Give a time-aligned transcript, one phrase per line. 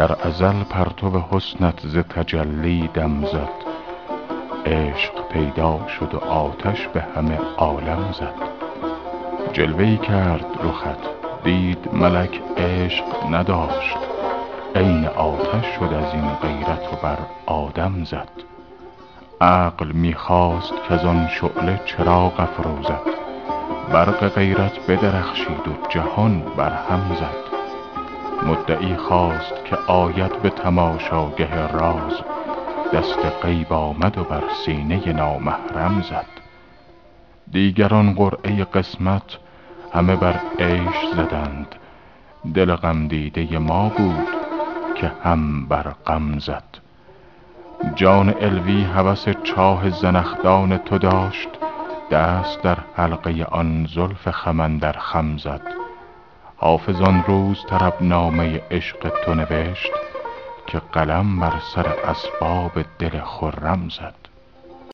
[0.00, 3.48] در ازل پرتو حسنت ز تجلی دم زد.
[4.66, 8.34] عشق پیدا شد و آتش به همه عالم زد.
[9.52, 10.98] جلوه کرد رخت
[11.44, 13.96] دید ملک عشق نداشت.
[14.74, 18.30] عین آتش شد از این غیرت و بر آدم زد.
[19.40, 23.02] عقل می خواست کز آن شعله چراغ افروزد.
[23.92, 27.49] برق غیرت بدرخشید و جهان بر هم زد.
[28.46, 32.12] مدعی خواست که آید به تماشاگه راز.
[32.92, 36.26] دست غیب آمد و بر سینه نامحرم زد.
[37.50, 39.38] دیگران قرعه قسمت
[39.92, 41.74] همه بر عیش زدند.
[42.54, 44.28] دل غمدیده ما بود
[44.94, 46.64] که هم بر غم زد.
[47.94, 51.48] جان علوی هوس چاه زنخدان تو داشت.
[52.10, 55.62] دست در حلقه آن زلف خم اندر خم زد.
[56.62, 59.92] حافظ آن روز طربنامه عشق تو نوشت
[60.66, 64.29] که قلم بر سر اسباب دل خرم زد.